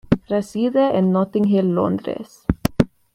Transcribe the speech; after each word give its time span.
Reside 0.31 0.93
en 0.97 1.11
Notting 1.11 1.45
Hill, 1.45 1.73
Londres. 1.75 2.43